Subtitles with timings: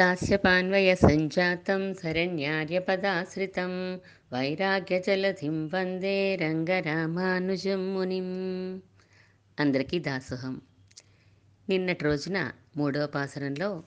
[0.00, 3.72] काश्यपान्वयसञ्जातं शरण्यार्यपदाश्रितं
[4.32, 8.28] వైరాగ్యజలధిం వందే రంగరామానుజం మునిం
[9.60, 10.60] అందరికీ దాసోహం.
[11.68, 13.82] నిన్నటి రోజున మూడోపాసనంలో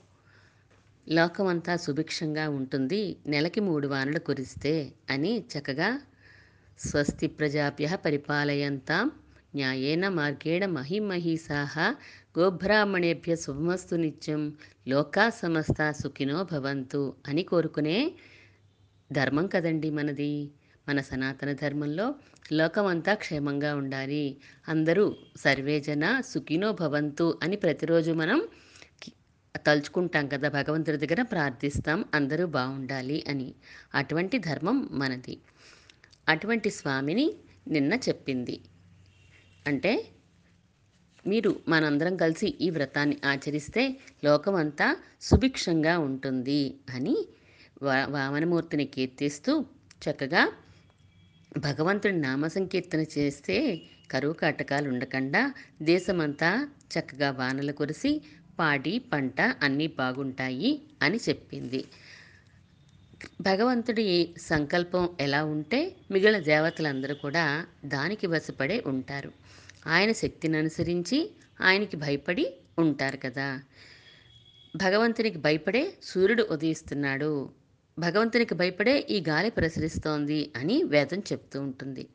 [1.08, 6.00] లోకమంతా సుభిక్షంగా ఉంటుంది నెలకి మూడు వానలు కురిస్తే అని చక్కగా
[6.78, 9.10] స్వస్తి ప్రజాభ్య పరిపాలయంతాం
[9.54, 11.94] న్యాయేన మార్గేణ మహిమహీసాహ
[12.38, 14.56] గోబ్రాహ్మణేభ్య శుభమస్తు నిత్యం.
[14.88, 18.12] లోకా సమస్త సుఖినో భవంతు అని కోరుకునే
[19.12, 20.50] ధర్మం కదండి మనది.
[20.88, 22.14] మన సనాతన ధర్మంలో
[22.52, 24.36] లోకమంతా క్షేమంగా ఉండాలి.
[24.68, 28.48] అందరూ సర్వేజన సుఖినో భవంతు అని ప్రతిరోజు మనం
[29.56, 33.54] తలుచుకుంటాం కదా భగవంతుడి దగ్గర ప్రార్థిస్తాం అందరూ బాగుండాలి అని.
[33.94, 35.38] అటువంటి ధర్మం మనది.
[36.28, 37.34] అటువంటి స్వామిని
[37.68, 38.60] నిన్న చెప్పింది.
[39.66, 40.06] అంటే
[41.26, 43.82] మీరు మనందరం కలిసి ఈ వ్రతాన్ని ఆచరిస్తే
[44.24, 47.16] లోకమంతా సుభిక్షంగా ఉంటుంది అని
[47.82, 49.52] వా వామనమూర్తిని కీర్తిస్తూ
[50.04, 50.42] చక్కగా
[51.58, 53.56] భగవంతుడి నామ సంకీర్తన చేస్తే
[54.10, 55.42] కరువు కాటకాలు ఉండకుండా
[55.82, 56.50] దేశమంతా
[56.92, 58.12] చక్కగా వానలు కురిసి
[58.58, 60.72] పాడి పంట అన్నీ బాగుంటాయి
[61.02, 61.80] అని చెప్పింది.
[63.40, 64.06] భగవంతుడి
[64.38, 67.44] సంకల్పం ఎలా ఉంటే మిగిలిన దేవతలందరూ కూడా
[67.86, 69.30] దానికి వసపడే ఉంటారు.
[69.86, 73.62] ఆయన శక్తిని అనుసరించి ఆయనకి భయపడి ఉంటారు కదా.
[74.76, 77.50] భగవంతునికి భయపడే సూర్యుడు ఉదయిస్తున్నాడు.
[77.98, 82.06] భగవంతునికి భయపడే ఈ గాలి ప్రసరిస్తోంది అని వేదం చెప్తూ ఉంటుంది.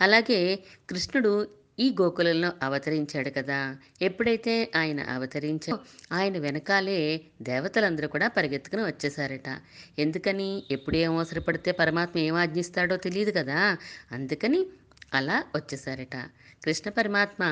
[0.00, 1.48] అలాగే కృష్ణుడు
[1.78, 3.76] ఈ గోకులంలో అవతరించాడు కదా.
[4.02, 5.78] ఎప్పుడైతే ఆయన అవతరించా
[6.12, 9.60] ఆయన వెనకాలే దేవతలందరూ కూడా పరిగెత్తుకుని వచ్చేసారట.
[9.98, 10.62] ఎందుకని?
[10.70, 13.76] ఎప్పుడు ఏం అవసరపడితే పరమాత్మ ఏం ఆజ్ఞిస్తాడో తెలియదు కదా.
[14.12, 14.66] అందుకని
[15.12, 16.16] అలా వచ్చేసారట.
[16.64, 17.42] కృష్ణ పరమాత్మ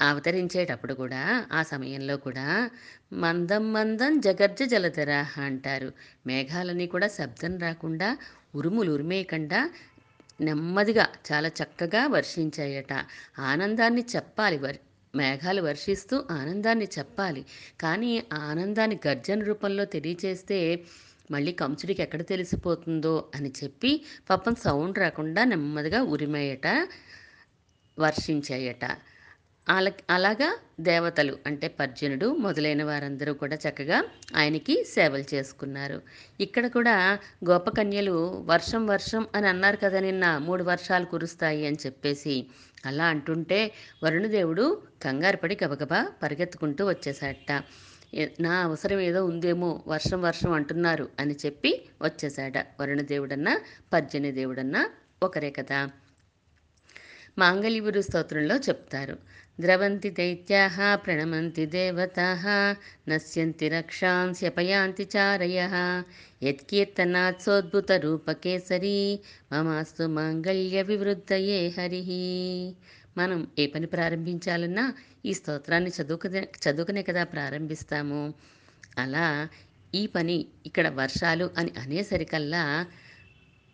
[0.00, 2.46] అవతరించేటప్పుడు కూడా ఆ సమయంలో కూడా
[3.12, 5.88] మందం మందం జగర్జ జలధర అంటారు.
[6.26, 8.08] మేఘాలన్నీ కూడా శబ్దం రాకుండా
[8.54, 9.60] ఉరుములు ఉరిమేయకుండా
[10.40, 12.92] నెమ్మదిగా చాలా చక్కగా వర్షించాయట.
[13.38, 14.80] ఆనందాన్ని చెప్పాలి వర్
[15.14, 17.42] మేఘాలు వర్షిస్తూ ఆనందాన్ని చెప్పాలి.
[17.80, 20.58] కానీ ఆనందాన్ని గర్జన రూపంలో తెలియచేస్తే
[21.30, 26.66] మళ్ళీ కంసుడికి ఎక్కడ తెలిసిపోతుందో అని చెప్పి పాపం సౌండ్ రాకుండా నెమ్మదిగా ఉరిమేయట
[27.98, 28.84] వర్షించాయట.
[29.68, 34.04] అలా అలాగా దేవతలు అంటే పర్జనుడు మొదలైన వారందరూ కూడా చక్కగా
[34.36, 36.02] ఆయనకి సేవలు చేసుకున్నారు.
[36.40, 42.46] ఇక్కడ కూడా గోపకన్యలు వర్షం వర్షం అని అన్నారు కదా నిన్న మూడు వర్షాలు కురుస్తాయి అని చెప్పేసి.
[42.86, 43.72] అలా అంటుంటే
[44.04, 47.52] వరుణదేవుడు కంగారు పడి గబగబా పరిగెత్తుకుంటూ వచ్చేసాడట
[48.40, 53.60] నా అవసరం ఏదో ఉందేమో వర్షం వర్షం అంటున్నారు అని చెప్పి వచ్చేసాడ వరుణదేవుడన్నా
[53.92, 54.90] పర్జన్య దేవుడన్నా
[55.22, 55.90] ఒకరే కదా.
[57.38, 59.16] మాంగళ్యపురు స్తోత్రంలో చెప్తారు.
[59.60, 62.20] ద్రవంతి దైత్యా ప్రణమంతి దేవత
[63.08, 66.04] నశ్యంతి రక్షాంస్యపయాంతి చారయः
[66.42, 69.20] యత్కీర్తనాత్ సోద్భుతరూపకేసరి
[69.52, 72.02] మమాస్తు మాంగళ్య వివృద్ధయే హరి.
[73.16, 74.84] మనం ఏ పని ప్రారంభించాలన్నా
[75.24, 78.34] ఈ స్తోత్రాన్ని చదువుకునే చదువుకునే కదా ప్రారంభిస్తాము.
[78.98, 79.26] అలా
[79.94, 80.36] ఈ పని
[80.66, 82.86] ఇక్కడ వర్షాలు అని అనేసరికల్లా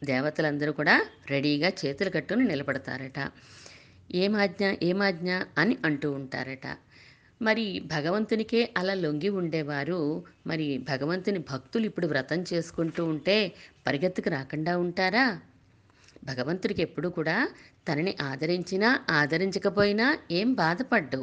[0.04, 0.97] దేవతలందరూ కూడా
[1.31, 3.19] రెడీగా చేతులు కట్టుకుని నిలబడతారట.
[4.15, 6.66] ఏమాజ్ఞ ఏమాజ్ఞ అని అంటూ ఉంటారట.
[7.43, 10.00] మరి భగవంతునికే అలా లొంగి ఉండేవారు.
[10.47, 13.37] మరి భగవంతుని భక్తులు ఇప్పుడు వ్రతం చేసుకుంటూ ఉంటే
[13.87, 15.26] పరిగెత్తుకు రాకుండా ఉంటారా?
[16.28, 17.37] భగవంతుడికి ఎప్పుడు కూడా
[17.89, 21.21] తనని ఆదరించినా ఆదరించకపోయినా ఏం బాధపడ్డు.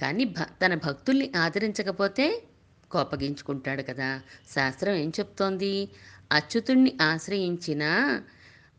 [0.00, 2.26] కానీ భ తన భక్తుల్ని ఆదరించకపోతే
[2.90, 4.10] కోపగించుకుంటాడు కదా.
[4.54, 5.72] శాస్త్రం ఏం చెప్తోంది?
[6.32, 7.90] అచ్యుతుణ్ణి ఆశ్రయించినా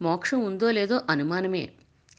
[0.02, 1.66] మోక్షం ఉందో లేదో అనుమానమే.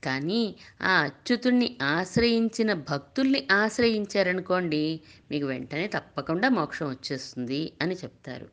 [0.05, 0.41] కానీ
[0.83, 4.84] ఆ అచ్యుతుణ్ణి ఆశ్రయించిన భక్తుల్ని ఆశ్రయించారనుకోండి
[5.31, 8.49] మీకు వెంటనే తప్పకుండా మోక్షం వచ్చేస్తుంది అని చెప్తారు.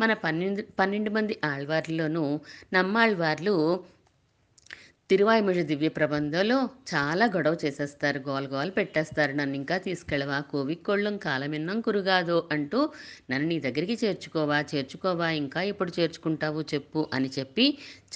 [0.00, 2.24] మన పన్నెండు పన్నెండు మంది ఆళ్వార్లోనూ
[2.74, 3.56] నమ్మాళ్వార్లు
[5.12, 6.56] తిరువాయిమిషి దివ్య ప్రబంధంలో
[6.92, 8.18] చాలా గొడవ చేసేస్తారు.
[8.28, 9.32] గోల గోల పెట్టేస్తారు.
[9.32, 10.40] నన్ను ఇంకా తీసుకెళ్ళవా?
[10.52, 12.80] కోవిక్కోళ్ళం కాలమిన్నం కురుగాదో అంటూ
[13.30, 14.64] నన్ను నీ దగ్గరికి చేర్చుకోవా?
[14.72, 15.30] చేర్చుకోవా?
[15.42, 17.66] ఇంకా ఎప్పుడు చేర్చుకుంటావు చెప్పు అని చెప్పి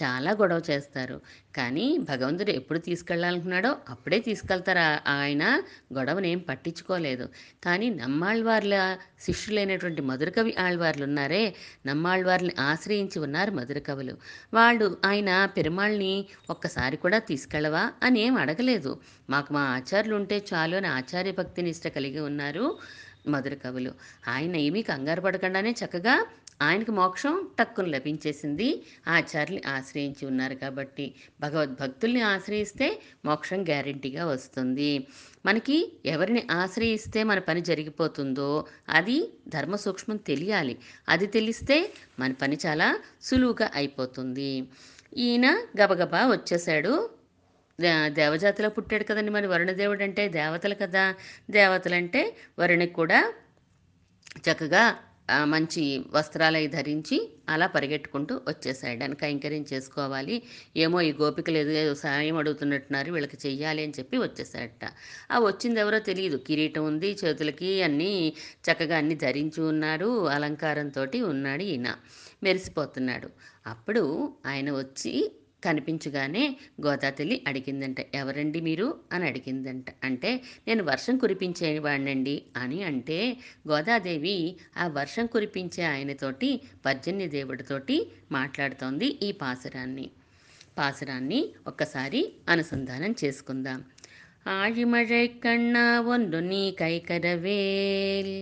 [0.02, 1.20] చాలా గొడవ చేస్తారు.
[1.56, 5.10] కానీ భగవంతుడు ఎప్పుడు తీసుకెళ్ళాలనుకున్నాడో అప్పుడే తీసుకెళ్తారు.
[5.10, 5.62] ఆయన
[5.94, 7.28] గొడవనేం పట్టించుకోలేదు.
[7.64, 11.54] కానీ నమ్మాళ్ళవార్ల శిష్యులైనటువంటి మధురకవి ఆళ్వార్లు ఉన్నారే
[11.86, 14.16] నమ్మాళ్వార్ని ఆశ్రయించి ఉన్నారు మధురకవులు
[14.54, 17.92] వాళ్ళు ఆయన పెరుమాళ్ళని ఒక్కసారి కూడా తీసుకెళ్ళవా?
[18.02, 19.00] అని ఏం అడగలేదు.
[19.30, 22.78] మాకు మా ఆచార్యులు ఉంటే చాలు అని ఆచార్య భక్తి నిష్ట కలిగి ఉన్నారు
[23.28, 23.94] మధుర కవులు.
[24.28, 26.26] ఆయన ఏమీ కంగారు పడకుండానే చక్కగా
[26.62, 28.82] ఆయనకి మోక్షం టక్కును లభించేసింది.
[29.08, 35.06] ఆచార్యులు ఆశ్రయించి ఉన్నారు కాబట్టి భగవద్భక్తుల్ని ఆశ్రయిస్తే మోక్షం గ్యారెంటీగా వస్తుంది.
[35.46, 40.78] మనకి ఎవరిని ఆశ్రయిస్తే మన పని జరిగిపోతుందో అది ధర్మ సూక్ష్మం తెలియాలి.
[41.08, 44.68] అది తెలిస్తే మన పని చాలా సులువుగా అయిపోతుంది.
[45.16, 47.10] ఈయన గబగబా వచ్చేసాడు
[47.80, 51.14] దే- దేవజాతిలో పుట్టాడు కదండి మరి వరుణదేవుడు అంటే దేవతలు కదా.
[51.50, 53.32] దేవతలంటే వరుణికి కూడా
[54.36, 54.96] చక్కగా
[55.44, 59.04] మంచి వస్త్రాలు ధరించి అలా పరిగెట్టుకుంటూ వచ్చేసాడు.
[59.04, 60.42] అని కైంకర్యం చేసుకోవాలి.
[60.76, 64.84] ఏమో ఈ గోపికలు ఏదో ఏదో సాయం అడుగుతున్నట్టున్నారు వీళ్ళకి చెయ్యాలి అని చెప్పి వచ్చేసాడట.
[65.30, 66.36] ఆ వచ్చింది ఎవరో తెలియదు.
[66.36, 68.36] కిరీటం ఉంది చేతులకి అన్నీ
[68.70, 71.96] చక్కగా అన్నీ ధరించి ఉన్నారు అలంకారంతో ఉన్నాడు ఈయన.
[72.42, 73.30] మెరిసిపోతున్నాడు.
[73.66, 74.02] అప్పుడు
[74.46, 75.32] ఆయన వచ్చి
[75.65, 76.43] కనిపించగానే
[76.85, 80.31] గోదాతల్లి అడిగిందంట ఎవరండి మీరు అని అడిగిందంట అంటే
[80.67, 83.19] నేను వర్షం కురిపించేవాడినండి అని అంటే
[83.67, 84.37] గోదాదేవి
[84.77, 86.49] ఆ వర్షం కురిపించే ఆయనతోటి
[86.85, 87.97] పర్జన్య దేవుడితోటి
[88.31, 90.07] మాట్లాడుతోంది ఈ పాసురాన్ని
[90.77, 93.79] పాసురాన్ని ఒక్కసారి అనుసంధానం చేసుకుందాం
[94.53, 98.35] ஆழிமழை கண்ணா ஒன்று நீ கைகரவேல்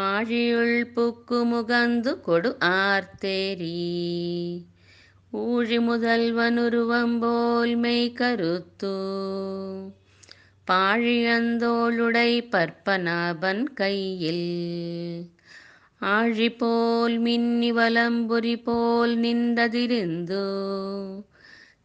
[0.00, 3.76] ஆழியுள் புக்கு முகந்து கொடு ஆர்த்தேரி
[5.37, 8.91] ஊழி முதல்வனுருவம்போல் மெய் கருத்து
[10.71, 14.47] பாழியந்தோளுடை பற்பநாபன் கையில்.
[15.99, 20.43] ஆழி போல் மின்னி வலம்புரி போல் நின்றதிருந்து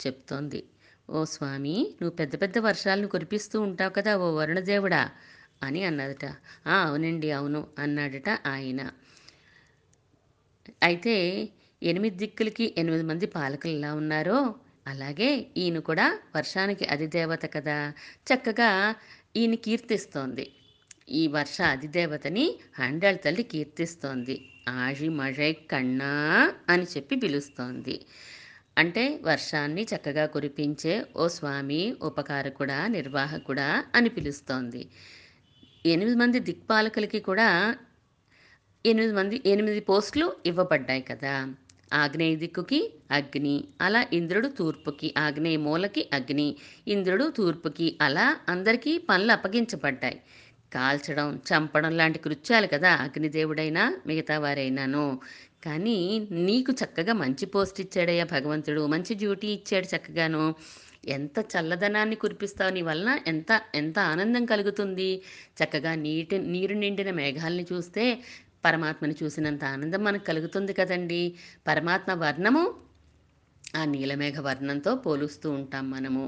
[0.01, 0.63] చెప్తోంది.
[1.09, 5.09] ఓ స్వామి నువ్వు పెద్ద పెద్ద వర్షాలను కురిపిస్తూ ఉంటావు కదా ఓ వరుణదేవుడా
[5.63, 6.35] అని అన్నదట.
[6.67, 8.91] "ఆ, అవునండి అవును అన్నాడట ఆయన.
[10.83, 11.49] అయితే
[11.81, 14.55] ఎనిమిది దిక్కులకి ఎనిమిది మంది పాలకులు ఎలా ఉన్నారో
[14.87, 17.93] అలాగే ఈయన కూడా వర్షానికి అధిదేవత కదా.
[18.27, 18.95] చక్కగా
[19.35, 20.51] ఈయన కీర్తిస్తోంది.
[21.07, 22.45] ఈ వర్ష అధిదేవతని
[22.79, 24.35] హండల్ తల్లి కీర్తిస్తోంది.
[24.69, 26.13] ఆజి మజై కన్నా
[26.69, 27.95] అని చెప్పి పిలుస్తోంది.
[28.77, 34.81] అంటే వర్షాన్ని చక్కగా కురిపించే ఓ స్వామి ఉపకారకుడా నిర్వాహకుడా అని పిలుస్తోంది.
[35.85, 37.49] ఎనిమిది మంది దిక్పాలకులకి కూడా
[38.85, 41.35] ఎనిమిది మంది ఎనిమిది పోస్టులు ఇవ్వబడ్డాయి కదా.
[41.93, 42.79] ఆగ్నేయ దిక్కుకి
[43.11, 46.47] అగ్ని అలా ఇంద్రుడు తూర్పుకి ఆగ్నేయ మూలకి అగ్ని
[46.87, 50.17] ఇంద్రుడు తూర్పుకి అలా అందరికీ పనులు అప్పగించబడ్డాయి.
[50.71, 55.05] కాల్చడం చంపడం లాంటి కృత్యాలు కదా అగ్నిదేవుడైనా మిగతా వారైనాను.
[55.65, 55.97] కానీ
[56.31, 60.43] నీకు చక్కగా మంచి పోస్ట్ ఇచ్చాడయ్యా భగవంతుడు మంచి డ్యూటీ ఇచ్చాడు చక్కగాను.
[61.07, 65.09] ఎంత చల్లదనాన్ని కురిపిస్తావు నీ వలన ఎంత ఎంత ఆనందం కలుగుతుంది.
[65.59, 68.05] చక్కగా నీటి నీరు నిండిన మేఘాలని చూస్తే
[68.65, 71.21] పరమాత్మని చూసినంత ఆనందం మనకు కలుగుతుంది కదండి.
[71.67, 72.63] పరమాత్మ వర్ణము
[73.75, 76.23] ఆ నీలమేఘ వర్ణంతో పోలుస్తూ ఉంటాం మనము.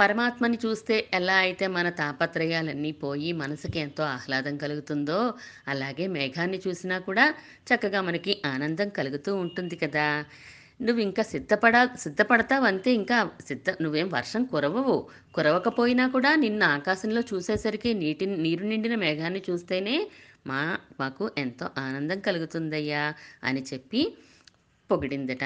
[0.00, 5.18] పరమాత్మని చూస్తే ఎలా అయితే మన తాపత్రయాలన్నీ పోయి మనసుకి ఎంతో ఆహ్లాదం కలుగుతుందో
[5.68, 7.24] అలాగే మేఘాన్ని చూసినా కూడా
[7.68, 10.06] చక్కగా మనకి ఆనందం కలుగుతూ ఉంటుంది కదా.
[10.80, 12.90] నువ్వు ఇంకా సిద్ధపడా సిద్ధపడతావు అంతే.
[12.92, 13.16] ఇంకా
[13.46, 14.96] సిద్ధ నువ్వేం వర్షం కురవవు.
[15.34, 19.96] కురవకపోయినా కూడా నిన్న ఆకాశంలో చూసేసరికి నీటి నీరు నిండిన మేఘాన్ని చూస్తేనే
[20.46, 20.60] మా
[21.00, 23.04] మాకు ఎంతో ఆనందం కలుగుతుందయ్యా
[23.44, 24.02] అని చెప్పి
[24.90, 25.44] పొగిడిందట.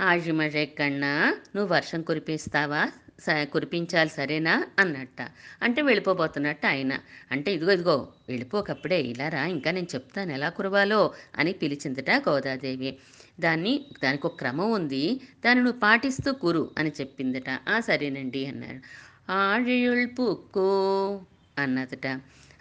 [0.00, 1.14] ఆజిమజే కన్నా
[1.54, 2.82] నువ్వు వర్షం కురిపిస్తావా?
[3.28, 4.66] కురిపించాలి సరేనా?
[4.78, 5.28] అన్నట్ట.
[5.62, 6.98] అంటే వెళ్ళిపోబోతున్నట్టు ఆయన.
[7.32, 10.32] అంటే ఇదిగో ఇదిగో వెళ్ళిపోకప్పుడే ఇలా రా ఇంకా నేను చెప్తాను.
[10.32, 12.96] ఎలా కురవాలో అని పిలిచిందట గోదాదేవి.
[13.40, 15.20] దాన్ని దానికి ఒక క్రమం ఉంది.
[15.44, 17.58] దాన్ని నువ్వు పాటిస్తూ కురు అని చెప్పిందట.
[17.68, 18.80] ఆ సరేనండి అన్నాడు.
[19.32, 20.08] ఆழிయుల్
[21.58, 22.06] అన్నదట.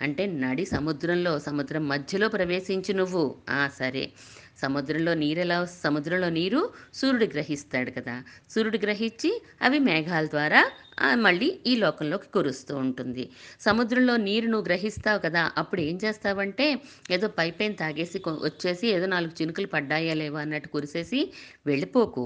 [0.02, 3.36] అంటే నడి సముద్రంలో సముద్రం మధ్యలో ప్రవేశించి నువ్వు.
[3.50, 4.12] ఆ సరే.
[4.64, 6.62] సముద్రంలో నీరు ఎలా సముద్రంలో నీరు
[7.00, 8.16] సూర్యుడు గ్రహిస్తాడు కదా.
[8.54, 10.62] సూర్యుడు గ్రహించి అవి మేఘాల ద్వారా
[11.26, 13.24] మళ్ళీ ఈ లోకంలోకి కురుస్తూ ఉంటుంది.
[13.68, 16.68] సముద్రంలో నీరు నువ్వు గ్రహిస్తావు కదా అప్పుడు ఏం చేస్తావంటే
[17.16, 18.18] ఏదో పైపైన తాగేసి
[18.48, 21.22] వచ్చేసి ఏదో నాలుగు చినుకులు పడ్డాయా లేవా అన్నట్టు కురిసేసి
[21.68, 22.26] వెళ్ళిపోకు.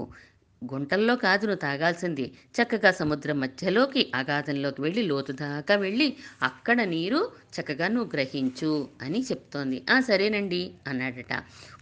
[0.64, 2.32] గుంటల్లో కాదు నువ్వు తాగాల్సింది.
[2.54, 7.20] చక్కగా సముద్రం మధ్యలోకి అగాధంలోకి వెళ్ళి లోతు దాకా వెళ్ళి అక్కడ నీరు
[7.56, 9.82] చక్కగా నువ్వు గ్రహించు అని చెప్తోంది.
[9.90, 11.32] ఆ సరేనండి అన్నాడట.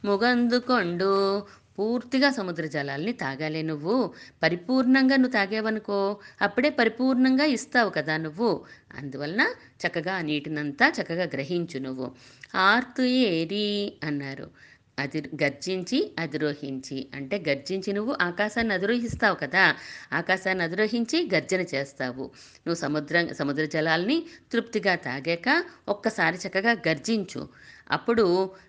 [0.04, 1.42] ముగందుకొండు.
[1.78, 4.10] పూర్తిగా సముద్ర జలాల్ని తాగాలే నువ్వు.
[4.42, 6.18] పరిపూర్ణంగా నువ్వు తాగేవనుకో.
[6.42, 8.64] అప్పుడే పరిపూర్ణంగా ఇస్తావు కదా నువ్వు.
[8.98, 9.42] అందువలన
[9.82, 12.12] చక్కగా ఆ నీటినంతా చక్కగా గ్రహించు నువ్వు.
[12.54, 14.50] ఆర్తు ఏరి అన్నారు.
[14.98, 17.08] అది గర్జించి అధిరోహించి.
[17.14, 19.64] అంటే గర్జించి నువ్వు ఆకాశాన్ని అధిరోహిస్తావు కదా
[20.12, 22.24] ఆకాశాన్ని అధిరోహించి గర్జన చేస్తావు.
[22.64, 24.18] నువ్వు సముద్రం సముద్ర జలాల్ని
[24.52, 25.48] తృప్తిగా తాగాక
[25.88, 27.42] ఒక్కసారి చక్కగా గర్జించు.
[27.90, 28.26] అప్పుడు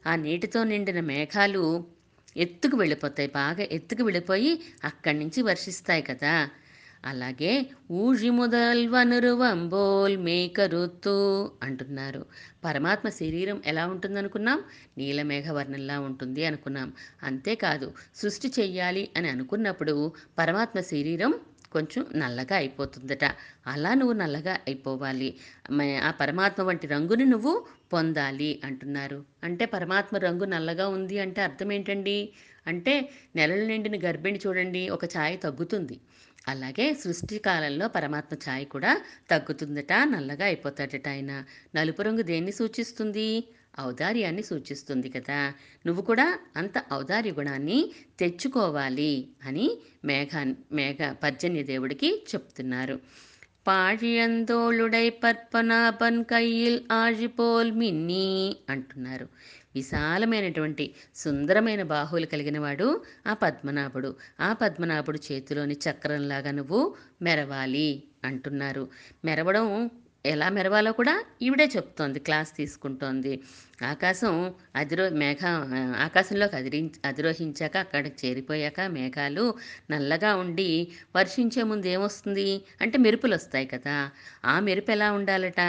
[0.07, 1.63] ఆ నీటితో నిండిన మేఘాలు
[2.35, 3.29] ఎత్తుకు వెళ్ళిపోతాయి.
[3.33, 4.51] బాగా ఎత్తుకు వెళ్ళిపోయి
[4.83, 6.33] అక్కడి నుంచి వర్షిస్తాయి కదా.
[7.07, 12.25] అలాగే ఊజి ముదల్వనురువంబోల్ మేకరుత్తు అంటున్నారు.
[12.65, 14.63] పరమాత్మ శరీరం ఎలా ఉంటుందనుకున్నాం?
[14.97, 16.93] నీలమేఘవర్ణంలా ఉంటుంది అనుకున్నాం.
[17.23, 21.33] అంతేకాదు సృష్టి చెయ్యాలి అని అనుకున్నప్పుడు పరమాత్మ శరీరం
[21.71, 23.25] కొంచెం నల్లగా అయిపోతుందట.
[23.67, 25.37] అలా నువ్వు నల్లగా అయిపోవాలి.
[25.71, 29.25] మ- ఆ పరమాత్మ వంటి రంగుని నువ్వు పొందాలి అంటున్నారు.
[29.43, 32.29] అంటే పరమాత్మ రంగు నల్లగా ఉంది అంటే అర్థం ఏంటండి?
[32.67, 35.99] అంటే నెలలు నిండిన గర్భిణి చూడండి ఒక ఛాయ తగ్గుతుంది.
[36.47, 39.01] అలాగే సృష్టి కాలంలో పరమాత్మ ఛాయ కూడా
[39.31, 41.43] తగ్గుతుందట నల్లగా అయిపోతాడట ఆయన.
[41.75, 43.43] నలుపు రంగు దేన్ని సూచిస్తుంది?
[43.81, 45.53] ఔదార్యాన్ని సూచిస్తుంది కదా.
[45.85, 52.99] నువ్వు కూడా అంత ఔదార్య గుణాన్ని తెచ్చుకోవాలి అని మేఘా మేఘ పర్జన్య దేవుడికి చెప్తున్నారు.
[53.67, 59.29] పాழிయందోళుడై పర్పనాభన్ కయ్యిల్ ఆజిపోల్ మిన్ని అంటున్నారు.
[59.77, 62.87] విశాలమైనటువంటి సుందరమైన బాహువులు కలిగిన వాడు
[63.27, 64.09] ఆ పద్మనాభుడు.
[64.41, 66.81] ఆ పద్మనాభుడు చేతిలోని చక్రంలాగా నువ్వు
[67.21, 67.87] మెరవాలి
[68.23, 68.83] అంటున్నారు.
[69.25, 69.67] మెరవడం
[70.27, 73.33] ఎలా మెరవాలో కూడా ఈవిడే చెప్తోంది క్లాస్ తీసుకుంటోంది.
[73.83, 74.35] ఆకాశం
[74.75, 75.41] అధిరో మేఘ
[76.03, 79.45] ఆకాశంలోకి అధిరి అధిరోహించాక అక్కడికి చేరిపోయాక మేఘాలు
[79.91, 80.69] నల్లగా ఉండి
[81.15, 82.47] వర్షించే ముందు ఏమొస్తుంది?
[82.81, 83.97] అంటే మెరుపులు వస్తాయి కదా.
[84.45, 85.61] ఆ మెరుపు ఎలా ఉండాలట?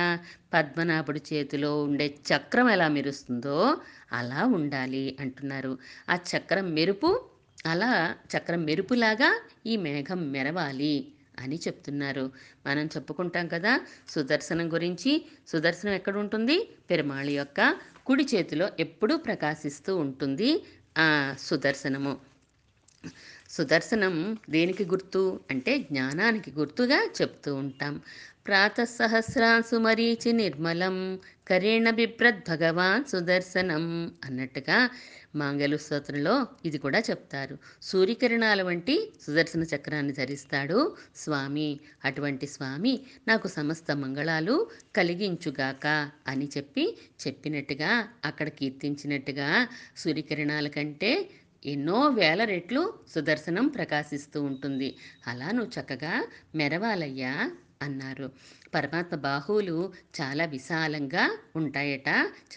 [0.54, 3.58] పద్మనాభుడి చేతిలో ఉండే చక్రం ఎలా మెరుస్తుందో
[4.12, 5.72] అలా ఉండాలి అంటున్నారు.
[6.10, 7.10] ఆ చక్రం మెరుపు
[7.66, 7.92] అలా
[8.32, 9.30] చక్రం మెరుపులాగా
[9.66, 10.94] ఈ మేఘం మెరవాలి.
[11.40, 12.24] అని చెప్తున్నారు.
[12.66, 13.72] మనం చెప్పుకుంటాం కదా
[14.08, 15.12] సుదర్శనం గురించి.
[15.48, 16.56] సుదర్శనం ఎక్కడ ఉంటుంది
[16.90, 17.60] పెరుమాళి యొక్క
[18.06, 20.50] కుడి చేతిలో ఎప్పుడూ ప్రకాశిస్తూ ఉంటుంది
[20.98, 22.14] ఆ సుదర్శనము.
[23.50, 24.14] సుదర్శనం
[24.50, 25.40] దేనికి గుర్తు?
[25.50, 27.94] అంటే జ్ఞానానికి గుర్తుగా చెప్తూ ఉంటాం.
[28.46, 33.84] ప్రాతసహస్రాంసు మరీచి నిర్మలం కరేణ బిభ్రద్ భగవాన్ సుదర్శనం
[34.24, 34.90] అన్నట్టుగా
[35.34, 37.58] మాంగళ స్తోత్రంలో ఇది కూడా చెప్తారు.
[37.82, 40.78] సూర్యకిరణాల వంటి సుదర్శన చక్రాన్ని ధరిస్తాడు
[41.16, 41.80] స్వామి.
[42.04, 44.54] అటువంటి స్వామి నాకు సమస్త మంగళాలు
[44.96, 45.86] కలిగించుగాక
[46.26, 47.92] అని చెప్పి చెప్పినట్టుగా
[48.24, 51.12] అక్కడ కీర్తించినట్టుగా సూర్యకిరణాల కంటే
[51.66, 54.96] ఎన్నో వేల రెట్లు సుదర్శనం ప్రకాశిస్తూ ఉంటుంది.
[55.26, 57.50] అలా నువ్వు చక్కగా మెరవాలయ్యా
[57.82, 58.30] అన్నారు.
[58.74, 62.08] పరమాత్మ బాహువులు చాలా విశాలంగా ఉంటాయట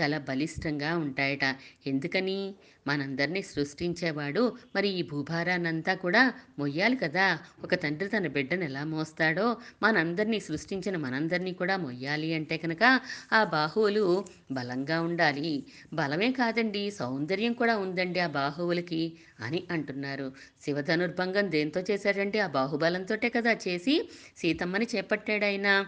[0.02, 1.46] చాలా బలిష్టంగా ఉంటాయట.
[1.88, 2.56] ఎందుకని?
[2.88, 4.44] మనందరినీ సృష్టించేవాడు
[4.76, 7.40] మరి ఈ భూభారాన్నంతా కూడా మొయ్యాలి కదా.
[7.64, 13.00] ఒక తండ్రి తన బిడ్డను ఎలా మోస్తాడో మనందరినీ సృష్టించిన మనందరినీ కూడా మొయ్యాలి అంటే కనుక
[13.34, 14.06] ఆ బాహువులు
[14.52, 15.66] బలంగా ఉండాలి.
[15.94, 20.32] బలమే కాదండి సౌందర్యం కూడా ఉందండి ఆ బాహువులకి అని అంటున్నారు.
[20.62, 25.86] శివధనుర్భంగం దేంతో చేశాడంటే ఆ బాహుబలంతోటే కదా చేసి సీతమ్మని చేపట్టాడు ఆయన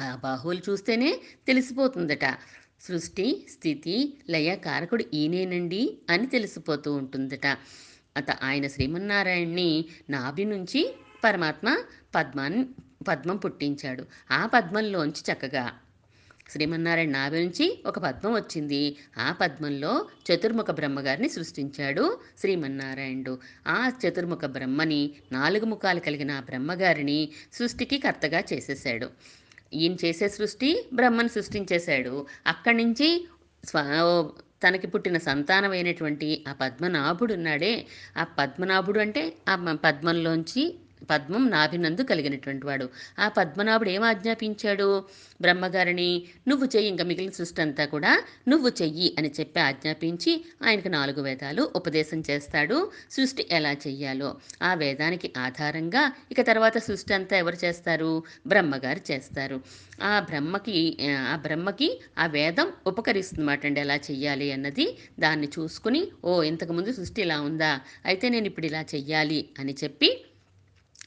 [0.00, 2.24] ఆ బాహువులు చూస్తేనే తెలిసిపోతుందట.
[2.80, 7.46] సృష్టి స్థితి లయ కారకుడు ఈయనేనండి అని తెలిసిపోతూ ఉంటుందట.
[8.16, 11.76] అత ఆయన శ్రీమన్నారాయణ్ణి నాభి నుంచి పరమాత్మ
[12.14, 12.66] పద్మాన్ని
[13.08, 14.06] పద్మం పుట్టించాడు.
[14.30, 15.72] ఆ పద్మంలోంచి చక్కగా
[16.50, 18.96] శ్రీమన్నారాయణ నాభి నుంచి ఒక పద్మం వచ్చింది.
[19.18, 23.38] ఆ పద్మంలో చతుర్ముఖ బ్రహ్మగారిని సృష్టించాడు శ్రీమన్నారాయణుడు.
[23.68, 29.10] ఆ చతుర్ముఖ బ్రహ్మని నాలుగు ముఖాలు కలిగిన ఆ బ్రహ్మగారిని సృష్టికి కర్తగా చేసేసాడు
[29.74, 32.26] ఈయన చేసే సృష్టి బ్రహ్మను సృష్టించేశాడు.
[32.46, 33.28] అక్కడి నుంచి
[33.64, 33.78] స్వ
[34.68, 37.86] తనకి పుట్టిన సంతానమైనటువంటి ఆ పద్మనాభుడు ఉన్నాడే.
[38.16, 40.74] ఆ పద్మనాభుడు అంటే ఆ మ- పద్మంలోంచి
[41.10, 42.86] పద్మం నాభినందు కలిగినటువంటి వాడు.
[43.18, 44.88] ఆ పద్మనాభుడు ఏం ఆజ్ఞాపించాడు?
[45.40, 46.08] బ్రహ్మగారిని
[46.48, 48.12] నువ్వు చెయ్యి ఇంకా మిగిలిన సృష్టి అంతా కూడా
[48.48, 52.78] నువ్వు చెయ్యి అని చెప్పి ఆజ్ఞాపించి ఆయనకు నాలుగు వేదాలు ఉపదేశం చేస్తాడు.
[53.10, 54.30] సృష్టి ఎలా చెయ్యాలో
[54.62, 58.12] ఆ వేదానికి ఆధారంగా ఇక తర్వాత సృష్టి అంతా ఎవరు చేస్తారు?
[58.46, 59.58] బ్రహ్మగారు చేస్తారు.
[60.02, 60.76] ఆ బ్రహ్మకి
[61.32, 61.88] ఆ బ్రహ్మకి
[62.18, 64.86] ఆ వేదం ఉపకరిస్తుందన్నమాట అండి ఎలా చెయ్యాలి అన్నది.
[65.18, 67.72] దాన్ని చూసుకుని ఓ ఇంతకుముందు సృష్టి ఇలా ఉందా?
[68.06, 70.08] అయితే నేను ఇప్పుడు ఇలా చెయ్యాలి అని చెప్పి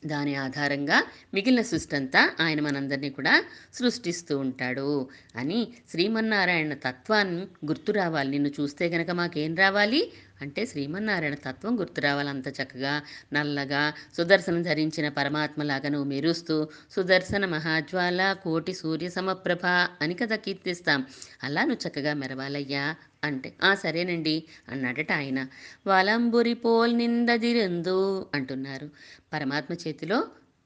[0.06, 1.04] దాని ఆధారంగా
[1.34, 3.44] మిగిలిన సృష్టి అంతా ఆయన మనందరినీ కూడా
[3.74, 8.30] సృష్టిస్తూ ఉంటాడు అని శ్రీమన్నారాయణ తత్వాన్ని గుర్తు రావాలి.
[8.30, 10.12] నిన్ను చూస్తే గనక మాకేం రావాలి?
[10.42, 12.94] అంటే శ్రీమన్నారాయణ తత్వం గుర్తురావాలంత చక్కగా
[13.34, 19.66] నల్లగా సుదర్శనం ధరించిన పరమాత్మలాగా నువ్వు మెరుస్తూ సుదర్శన మహాజ్వాల కోటి సూర్య సమప్రభ
[20.02, 21.06] అని కదా కీర్తిస్తాం.
[21.44, 25.48] అలా నువ్వు చక్కగా మెరవాలయ్యా అంటే ఆ సరేనండి అన్నాడట ఆయన.
[25.88, 28.00] వలంబురి పోల్ నిందదిరందు
[28.34, 28.90] అంటున్నారు.
[29.34, 30.20] పరమాత్మ చేతిలో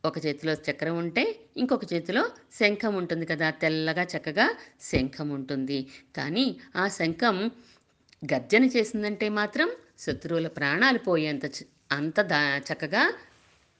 [0.05, 2.23] ఒక చేతిలో చక్రం ఉంటే ఇంకొక చేతిలో
[2.59, 4.45] శంఖం ఉంటుంది కదా తెల్లగా చక్కగా
[4.81, 5.87] శంఖం ఉంటుంది.
[6.15, 7.37] కానీ ఆ శంఖం
[8.33, 11.45] గర్జన చేసిందంటే మాత్రం శత్రువుల ప్రాణాలు పోయేంత
[11.91, 13.03] అంత దా చక్కగా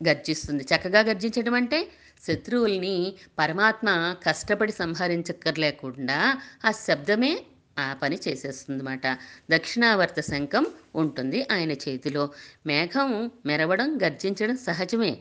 [0.01, 0.63] గర్జిస్తుంది.
[0.63, 1.79] చక్కగా గర్జించడం అంటే
[2.27, 2.95] శత్రువుల్ని
[3.39, 7.33] పరమాత్మ కష్టపడి సంహరించక్కర్లేకుండా ఆ శబ్దమే
[7.79, 9.05] ఆ పని చేసేస్తుందన్నమాట.
[9.51, 12.29] దక్షిణావర్త శంఖం ఉంటుంది ఆయన చేతిలో.
[12.67, 15.13] మేఘం మెరవడం గర్జించడం సహజమే.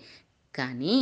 [0.55, 0.97] కానీ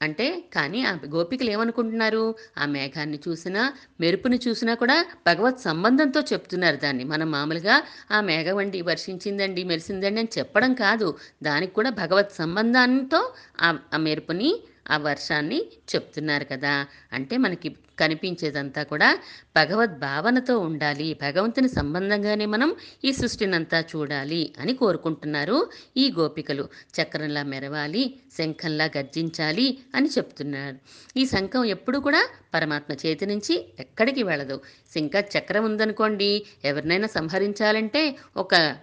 [0.00, 2.24] అంటే కానీ ఆ గోపికలు ఏమనుకుంటున్నారు?
[2.58, 3.62] ఆ మేఘాన్ని చూసినా
[4.00, 7.04] మెరుపుని చూసినా కూడా భగవత్ సంబంధంతో చెప్తున్నారు దాన్ని.
[7.04, 7.76] మనం మామూలుగా
[8.10, 11.08] ఆ మేఘవండి వర్షించిందండి మెరిసిందండి అని చెప్పడం కాదు.
[11.42, 13.20] దానికి కూడా భగవత్ సంబంధంతో
[13.60, 14.50] ఆ ఆ మెరుపుని
[14.90, 16.86] ఆ వర్షాన్ని చెప్తున్నారు కదా.
[17.12, 19.18] అంటే మనకి కనిపించేదంతా కూడా
[19.56, 21.18] భగవద్ భావనతో ఉండాలి.
[21.22, 26.68] భగవంతుని సంబంధంగానే మనం ఈ సృష్టినంతా చూడాలి అని కోరుకుంటున్నారు ఈ గోపికలు.
[27.00, 30.76] చక్రంలా మెరవాలి శంఖంలా గర్జించాలి అని చెప్తున్నారు.
[31.18, 34.60] ఈ శంఖం ఎప్పుడు కూడా పరమాత్మ చేతి నుంచి ఎక్కడికి వెళ్ళదు.
[34.96, 38.76] ఇంకా చక్రం ఉందనుకోండి ఎవరినైనా సంహరించాలంటే ఒక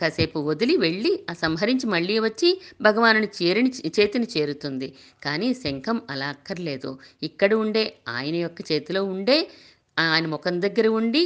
[0.00, 2.48] కాసేపు వదిలి వెళ్ళి ఆ సంహరించి మళ్ళీ వచ్చి
[2.82, 4.88] భగవానుని చేరిని చేతిని చేరుతుంది.
[5.24, 6.98] కానీ శంఖం అలా అక్కర్లేదు.
[7.22, 9.38] ఇక్కడ ఉండే ఆయన యొక్క చేతిలో ఉండే
[9.98, 11.22] ఆయన ముఖం దగ్గర ఉండి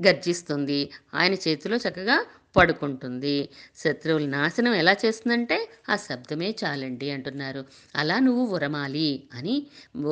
[0.00, 0.80] గర్జిస్తుంది.
[1.14, 2.16] ఆయన చేతిలో చక్కగా
[2.56, 3.34] పడుకుంటుంది.
[3.76, 5.56] శత్రువుల నాశనం ఎలా చేస్తుందంటే
[5.90, 7.62] ఆ శబ్దమే చాలండి అంటున్నారు.
[7.96, 9.56] అలా నువ్వు ఉరమాలి అని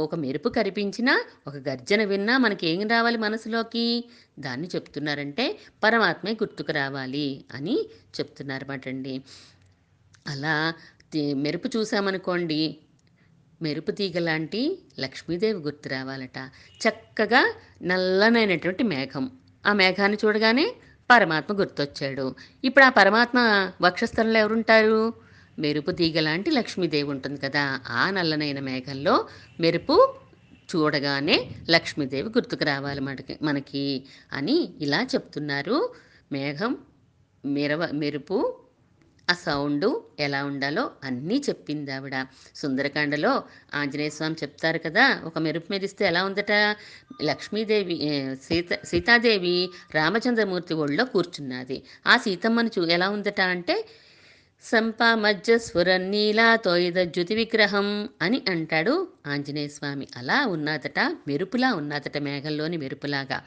[0.05, 1.15] ఒక మెరుపు కరిపించినా
[1.47, 3.87] ఒక గర్జన విన్నా మనకి ఏం రావాలి మనసులోకి?
[4.39, 5.47] దాన్ని చెప్తున్నారంటే
[5.85, 7.77] పరమాత్మే గుర్తుకు రావాలి అని
[8.19, 9.15] చెప్తున్నారన్నమాట అండి.
[10.27, 10.55] అలా
[11.45, 12.63] మెరుపు చూసామనుకోండి
[13.63, 14.61] మెరుపు తీగ లాంటి
[15.01, 16.39] లక్ష్మీదేవి గుర్తు రావాలట.
[16.85, 17.43] చక్కగా
[17.83, 19.25] నల్లనైనటువంటి మేఘం.
[19.67, 20.67] ఆ మేఘాన్ని చూడగానే
[21.13, 22.27] పరమాత్మ గుర్తొచ్చాడు.
[22.65, 23.39] ఇప్పుడు ఆ పరమాత్మ
[23.81, 25.15] వక్షస్థలంలో ఎవరుంటారు?
[25.59, 29.15] మెరుపు తీగలాంటి లక్ష్మీదేవి ఉంటుంది కదా ఆ నల్లనైన మేఘంలో
[29.61, 29.97] మెరుపు
[30.71, 31.37] చూడగానే
[31.71, 33.83] లక్ష్మీదేవి గుర్తుకు రావాలి మనకి మనకి
[34.33, 35.79] అని ఇలా చెప్తున్నారు.
[36.33, 36.73] మేఘం
[37.45, 38.37] మెరవ మెరుపు
[39.31, 39.89] ఆ సౌండు
[40.21, 42.27] ఎలా ఉండాలో అన్నీ చెప్పింది ఆవిడ.
[42.57, 43.43] సుందరకాండలో
[43.75, 46.53] ఆంజనేయ స్వామి చెప్తారు కదా ఒక మెరుపు మెరిస్తే ఎలా ఉందట?
[47.23, 47.97] లక్ష్మీదేవి
[48.43, 49.57] సీత సీతాదేవి
[49.95, 51.83] రామచంద్రమూర్తి ఒళ్ళో కూర్చున్నది.
[52.07, 53.77] ఆ సీతమ్మను చూ ఎలా ఉందట అంటే
[54.65, 60.09] సంపా మధ్య స్ఫురన్నీలా తోయిద జ్యుతి విగ్రహం అని అంటాడు ఆంజనేయ స్వామి.
[60.17, 60.99] అలా ఉన్నదట
[61.29, 63.39] మెరుపులా ఉన్నదట మేఘంలోని మెరుపులాగా.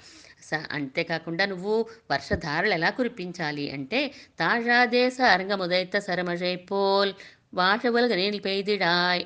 [0.41, 1.75] స అంతేకాకుండా నువ్వు
[2.11, 7.13] వర్షధారలు ఎలా కురిపించాలి అంటే తాజాదేశ అరంగముదైత సరమజై పోల్
[7.53, 8.77] వాషవలుగ నీళ్ళు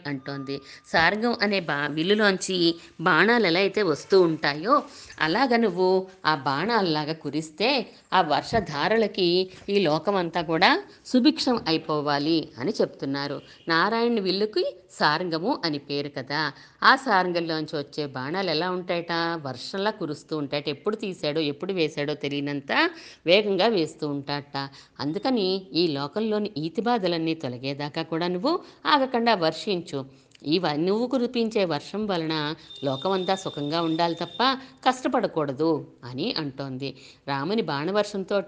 [0.08, 0.56] అంటోంది.
[0.88, 2.58] సారంగం అనే బా విల్లులోంచి
[3.02, 4.84] బాణాలు ఎలా అయితే వస్తూ ఉంటాయో
[5.19, 5.88] అలాగ నువ్వు
[6.26, 7.69] ఆ బాణాలలాగా కురిస్తే
[8.13, 13.41] ఆ వర్షధారలకి ఈ లోకమంతా కూడా సుభిక్షం అయిపోవాలి అని చెప్తున్నారు.
[13.67, 16.52] నారాయణ విల్లుకి సారంగము అని పేరు కదా.
[16.84, 19.12] ఆ సారంగంలోంచి వచ్చే బాణాలు ఎలా ఉంటాయట?
[19.45, 20.69] వర్షంలా కురుస్తూ ఉంటాయట.
[20.69, 22.89] ఎప్పుడు తీశాడో ఎప్పుడు వేశాడో తెలియనంత
[23.25, 24.69] వేగంగా వేస్తూ ఉంటాట.
[24.99, 30.06] అందుకని ఈ లోకంలోని ఈతి బాధలన్నీ తొలగేదాకా కూడా నువ్వు ఆగకుండా వర్షించు.
[30.45, 34.43] ఈ నువ్వు కురిపించే వర్షం వలన లోకమంతా సుఖంగా ఉండాలి తప్ప
[34.86, 36.95] కష్టపడకూడదు అని అంటోంది.
[37.28, 38.41] రాముని బాణవర్షంతో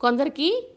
[0.00, 0.68] కొందరికి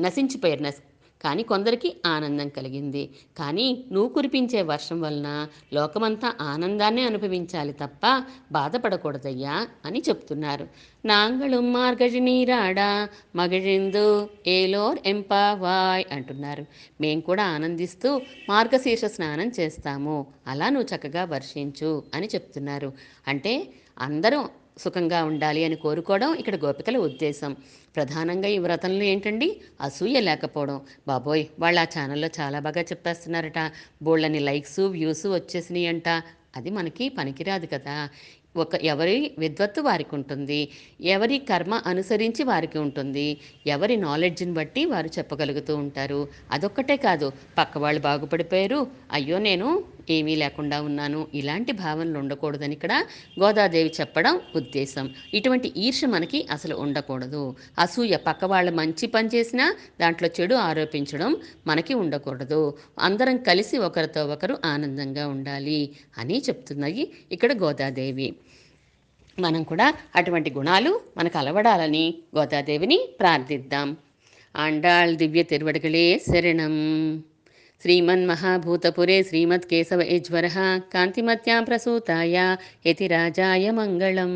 [0.00, 0.62] నశించిపోయారు.
[0.62, 0.74] నశ
[1.22, 3.10] కానీ కొందరికి ఆనందం కలిగింది.
[3.38, 10.66] కానీ నువ్వు కురిపించే వర్షం వలన లోకమంతా ఆనందాన్నే అనుభవించాలి తప్ప బాధపడకూడదయ్యా అని చెప్తున్నారు.
[11.04, 16.66] నాంగళం మార్గజి నీరాడా మగజిందు ఏలోర్ ఎంపావాయ్ అంటున్నారు.
[17.00, 20.26] మేము కూడా ఆనందిస్తూ మార్గశీర్ష స్నానం చేస్తాము.
[20.46, 22.92] అలా నువ్వు చక్కగా వర్షించు అని చెప్తున్నారు.
[23.28, 27.56] అంటే అందరూ సుఖంగా ఉండాలి అని కోరుకోవడం ఇక్కడ గోపికల ఉద్దేశం.
[27.96, 29.56] ప్రధానంగా ఈ వ్రతంలో ఏంటండి?
[29.80, 30.80] అసూయ లేకపోవడం.
[31.08, 33.72] బాబోయ్ వాళ్ళు ఆ ఛానల్లో చాలా బాగా చెప్పేస్తున్నారట.
[34.02, 36.08] బోళ్ళని లైక్స్ వ్యూస్ వచ్చేసినాయి అంట
[36.56, 38.08] అది మనకి పనికిరాదు కదా.
[38.56, 40.68] ఒక ఎవరి విద్వత్తు వారికి ఉంటుంది.
[41.00, 43.36] ఎవరి కర్మ అనుసరించి వారికి ఉంటుంది.
[43.66, 46.28] ఎవరి నాలెడ్జ్ని బట్టి వారు చెప్పగలుగుతూ ఉంటారు.
[46.50, 48.86] అదొక్కటే కాదు పక్క వాళ్ళు బాగుపడిపోయారు.
[49.12, 51.26] అయ్యో నేను ఏమీ లేకుండా ఉన్నాను.
[51.34, 53.04] ఇలాంటి భావనలు ఉండకూడదని ఇక్కడ
[53.40, 55.10] గోదాదేవి చెప్పడం ఉద్దేశం.
[55.34, 57.56] ఇటువంటి ఈర్ష మనకి అసలు ఉండకూడదు.
[57.78, 61.36] అసూయ పక్క వాళ్ళు మంచి పని చేసినా దాంట్లో చెడు ఆరోపించడం
[61.66, 62.74] మనకి ఉండకూడదు.
[62.98, 68.36] అందరం కలిసి ఒకరితో ఒకరు ఆనందంగా ఉండాలి అని చెప్తున్నాయి ఇక్కడ గోదాదేవి.
[69.40, 73.96] మనం కూడా అటువంటి గుణాలు మనకు అలవడాలని గోదాదేవిని ప్రార్థిద్దాం.
[74.56, 76.74] ఆండాళ్ దివ్య తిరువడగలే శరణం.
[77.82, 80.48] శ్రీమన్మహాభూతపురే శ్రీమత్కేశవ యజ్వర
[80.94, 82.36] కాంతిమత్యాం ప్రసూతాయ
[82.86, 84.34] యతిరాజాయ మంగళం